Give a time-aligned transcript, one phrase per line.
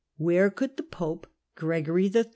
[0.17, 2.25] Where could the pope, Gregory III.